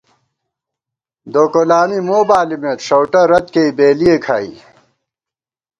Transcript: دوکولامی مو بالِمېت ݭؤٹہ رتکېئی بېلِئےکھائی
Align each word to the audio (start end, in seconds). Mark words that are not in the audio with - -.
دوکولامی 1.33 1.99
مو 2.07 2.19
بالِمېت 2.29 2.79
ݭؤٹہ 2.87 3.21
رتکېئی 3.31 3.71
بېلِئےکھائی 3.77 4.53